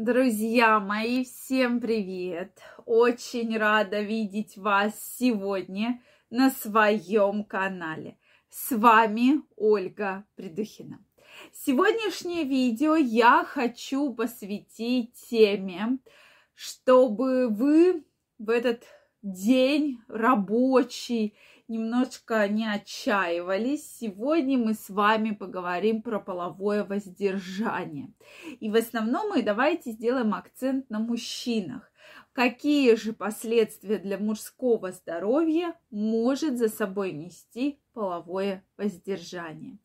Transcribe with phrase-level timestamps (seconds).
[0.00, 2.56] Друзья мои, всем привет!
[2.86, 8.16] Очень рада видеть вас сегодня на своем канале.
[8.48, 11.04] С вами Ольга Придухина.
[11.52, 15.98] Сегодняшнее видео я хочу посвятить теме,
[16.54, 18.04] чтобы вы
[18.38, 18.84] в этот
[19.22, 21.34] день рабочий
[21.68, 23.98] немножко не отчаивались.
[24.00, 28.12] Сегодня мы с вами поговорим про половое воздержание.
[28.60, 31.90] И в основном мы давайте сделаем акцент на мужчинах.
[32.38, 39.78] Какие же последствия для мужского здоровья может за собой нести половое воздержание?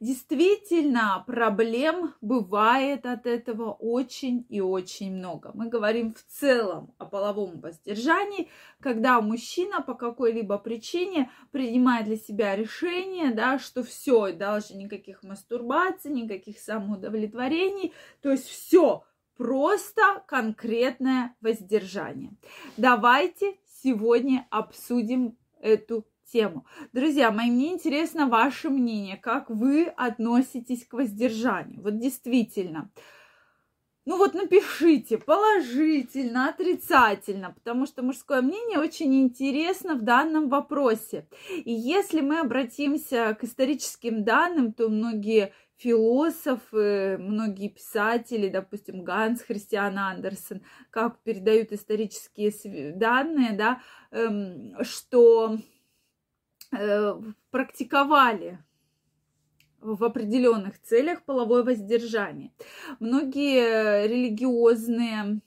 [0.00, 5.52] Действительно, проблем бывает от этого очень и очень много.
[5.54, 8.48] Мы говорим в целом о половом воздержании,
[8.80, 16.10] когда мужчина по какой-либо причине принимает для себя решение, да, что все, даже никаких мастурбаций,
[16.10, 19.04] никаких самоудовлетворений, то есть все,
[19.40, 22.32] просто конкретное воздержание.
[22.76, 26.66] Давайте сегодня обсудим эту тему.
[26.92, 31.80] Друзья мои, мне интересно ваше мнение, как вы относитесь к воздержанию.
[31.80, 32.90] Вот действительно,
[34.04, 41.26] ну вот напишите положительно, отрицательно, потому что мужское мнение очень интересно в данном вопросе.
[41.48, 49.98] И если мы обратимся к историческим данным, то многие философы, многие писатели, допустим, Ганс Христиан
[49.98, 55.58] Андерсен, как передают исторические данные, да, эм, что
[56.72, 57.20] э,
[57.50, 58.62] практиковали
[59.80, 62.52] в определенных целях половое воздержание.
[62.98, 65.40] Многие религиозные,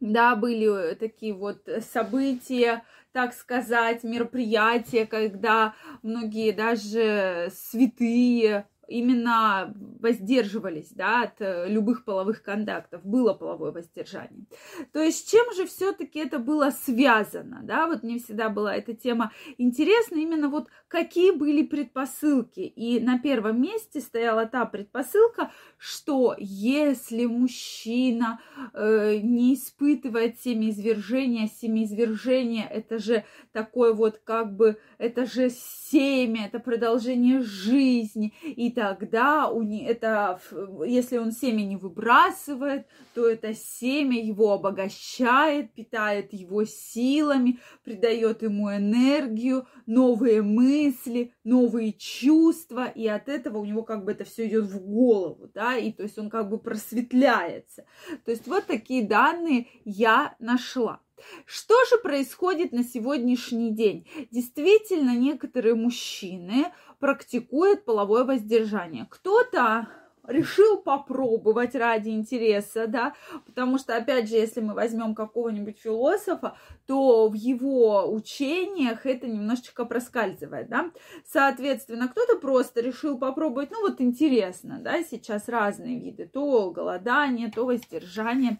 [0.00, 11.22] да, были такие вот события, так сказать, мероприятия, когда многие даже святые именно воздерживались да,
[11.22, 14.46] от э, любых половых контактов, было половое воздержание.
[14.92, 17.60] То есть чем же все-таки это было связано?
[17.62, 17.86] Да?
[17.86, 22.60] Вот мне всегда была эта тема интересна, именно вот какие были предпосылки.
[22.60, 28.40] И на первом месте стояла та предпосылка, что если мужчина
[28.72, 36.58] э, не испытывает семяизвержения, семяизвержение это же такое вот как бы, это же семя, это
[36.58, 40.40] продолжение жизни, и тогда у не, это,
[40.86, 48.70] если он семя не выбрасывает, то это семя его обогащает, питает его силами, придает ему
[48.70, 54.66] энергию, новые мысли, новые чувства, и от этого у него как бы это все идет
[54.66, 57.84] в голову, да, и то есть он как бы просветляется.
[58.24, 61.00] То есть вот такие данные я нашла.
[61.46, 64.08] Что же происходит на сегодняшний день?
[64.30, 69.06] Действительно, некоторые мужчины практикуют половое воздержание.
[69.10, 69.88] Кто-то
[70.28, 73.14] решил попробовать ради интереса, да,
[73.46, 76.56] потому что, опять же, если мы возьмем какого-нибудь философа,
[76.86, 80.90] то в его учениях это немножечко проскальзывает, да.
[81.24, 87.64] Соответственно, кто-то просто решил попробовать, ну вот интересно, да, сейчас разные виды, то голодание, то
[87.64, 88.58] воздержание,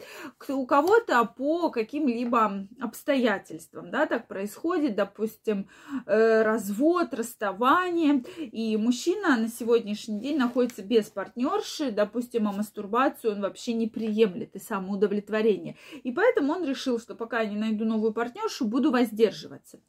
[0.48, 5.68] у кого-то по каким-либо обстоятельствам, да, так происходит, допустим,
[6.06, 13.32] э, развод, расставание, и мужчина на сегодняшний день находится без партнера, партнерши, допустим, а мастурбацию
[13.32, 15.76] он вообще не приемлет и самоудовлетворение.
[16.02, 19.80] И поэтому он решил, что пока я не найду новую партнершу, буду воздерживаться.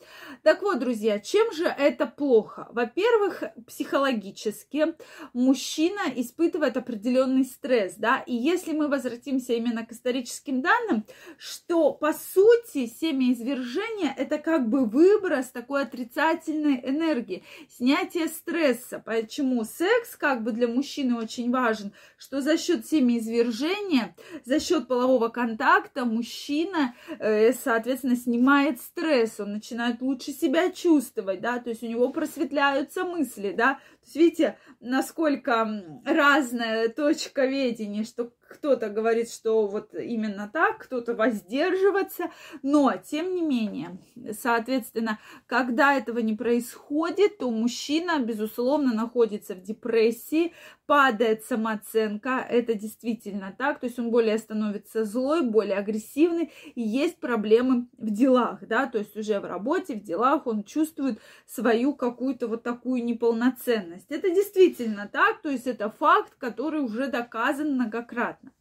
[0.43, 2.67] Так вот, друзья, чем же это плохо?
[2.71, 4.95] Во-первых, психологически
[5.33, 11.05] мужчина испытывает определенный стресс, да, и если мы возвратимся именно к историческим данным,
[11.37, 19.01] что по сути семяизвержение это как бы выброс такой отрицательной энергии, снятие стресса.
[19.05, 21.58] Почему секс как бы для мужчины очень важен?
[21.61, 24.15] Важен, что за счет семяизвержения,
[24.45, 31.59] за счет полового контакта мужчина, э, соответственно, снимает стресс, он начинает лучше себя чувствовать, да,
[31.59, 33.79] то есть у него просветляются мысли, да,
[34.15, 42.31] видите, насколько разная точка видения, что кто-то говорит, что вот именно так, кто-то воздерживаться,
[42.63, 43.99] но тем не менее,
[44.41, 50.53] соответственно, когда этого не происходит, то мужчина, безусловно, находится в депрессии,
[50.87, 57.17] падает самооценка, это действительно так, то есть он более становится злой, более агрессивный, и есть
[57.17, 62.47] проблемы в делах, да, то есть уже в работе, в делах он чувствует свою какую-то
[62.47, 63.98] вот такую неполноценность.
[64.07, 68.51] Это действительно так, то есть это факт, который уже доказан многократно.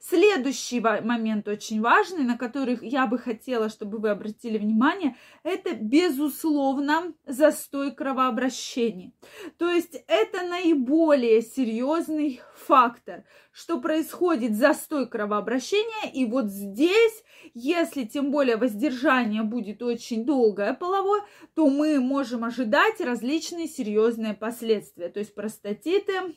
[0.00, 7.14] Следующий момент очень важный, на который я бы хотела, чтобы вы обратили внимание, это, безусловно,
[7.26, 9.12] застой кровообращения.
[9.58, 17.24] То есть это наиболее серьезный фактор, что происходит застой кровообращения, и вот здесь,
[17.54, 21.22] если тем более воздержание будет очень долгое половое,
[21.54, 26.34] то мы можем ожидать различные серьезные последствия, то есть простатиты,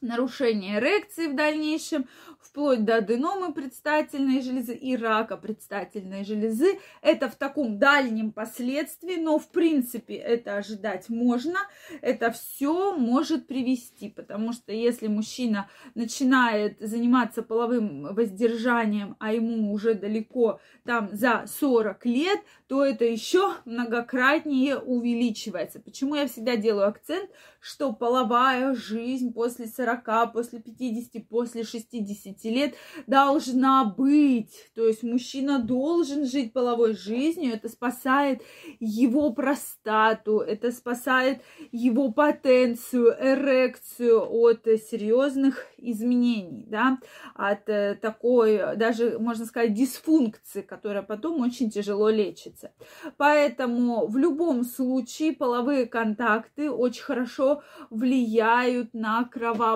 [0.00, 2.06] нарушение эрекции в дальнейшем,
[2.40, 6.78] вплоть до аденомы предстательной железы и рака предстательной железы.
[7.02, 11.58] Это в таком дальнем последствии, но в принципе это ожидать можно.
[12.00, 19.94] Это все может привести, потому что если мужчина начинает заниматься половым воздержанием, а ему уже
[19.94, 25.80] далеко там за 40 лет, то это еще многократнее увеличивается.
[25.80, 29.85] Почему я всегда делаю акцент, что половая жизнь после 40,
[30.32, 32.74] после 50, после 60 лет
[33.06, 34.70] должна быть.
[34.74, 38.42] То есть мужчина должен жить половой жизнью, это спасает
[38.80, 41.42] его простату, это спасает
[41.72, 46.98] его потенцию, эрекцию от серьезных изменений, да,
[47.34, 52.72] от э, такой, даже, можно сказать, дисфункции, которая потом очень тяжело лечится.
[53.16, 59.75] Поэтому в любом случае половые контакты очень хорошо влияют на кровообращение,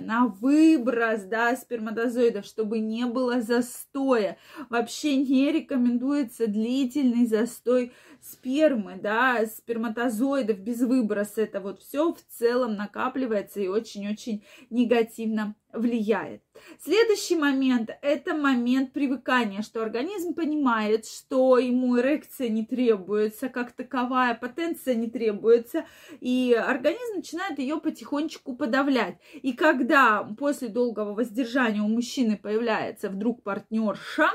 [0.00, 4.38] на выброс, да, сперматозоидов, чтобы не было застоя.
[4.70, 11.42] Вообще не рекомендуется длительный застой спермы, да, сперматозоидов без выброса.
[11.42, 16.42] Это вот все в целом накапливается и очень-очень негативно влияет.
[16.82, 24.34] Следующий момент– это момент привыкания, что организм понимает, что ему эрекция не требуется, как таковая
[24.34, 25.84] потенция не требуется,
[26.20, 29.18] и организм начинает ее потихонечку подавлять.
[29.34, 34.30] И когда после долгого воздержания у мужчины появляется вдруг партнерша,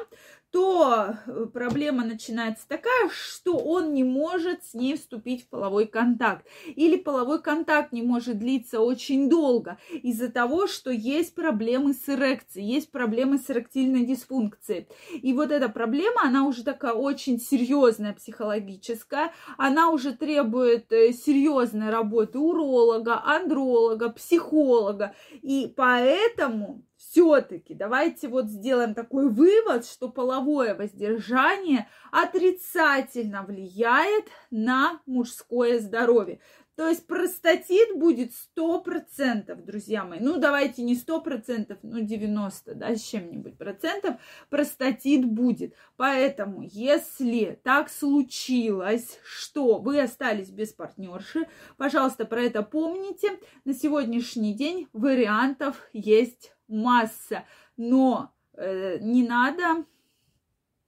[0.54, 6.46] то э, проблема начинается такая, что он не может с ней вступить в половой контакт.
[6.68, 12.68] Или половой контакт не может длиться очень долго из-за того, что есть проблемы с эрекцией,
[12.68, 14.88] есть проблемы с эректильной дисфункцией.
[15.12, 21.90] И вот эта проблема, она уже такая очень серьезная психологическая, она уже требует э, серьезной
[21.90, 25.16] работы уролога, андролога, психолога.
[25.42, 26.84] И поэтому
[27.14, 36.40] все-таки давайте вот сделаем такой вывод, что половое воздержание отрицательно влияет на мужское здоровье.
[36.76, 40.20] То есть простатит будет 100%, друзья мои.
[40.20, 44.16] Ну, давайте не 100%, ну, 90, да, с чем-нибудь процентов
[44.50, 45.76] простатит будет.
[45.98, 53.38] Поэтому, если так случилось, что вы остались без партнерши, пожалуйста, про это помните.
[53.66, 57.46] На сегодняшний день вариантов есть масса,
[57.78, 59.86] но э, не надо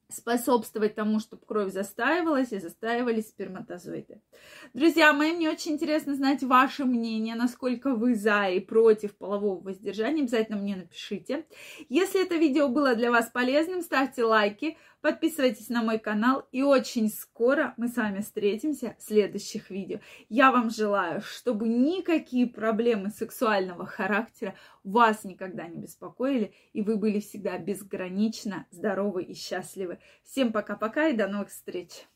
[0.09, 4.21] способствовать тому, чтобы кровь застаивалась и застаивались сперматозоиды.
[4.73, 10.21] Друзья мои, мне очень интересно знать ваше мнение, насколько вы за и против полового воздержания.
[10.21, 11.45] Обязательно мне напишите.
[11.89, 17.09] Если это видео было для вас полезным, ставьте лайки, Подписывайтесь на мой канал, и очень
[17.09, 19.99] скоро мы с вами встретимся в следующих видео.
[20.29, 27.19] Я вам желаю, чтобы никакие проблемы сексуального характера вас никогда не беспокоили, и вы были
[27.19, 29.99] всегда безгранично здоровы и счастливы.
[30.23, 32.07] Всем пока-пока и до новых встреч!